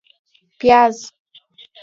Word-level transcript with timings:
🧅 0.59 0.59
پیاز 0.59 0.97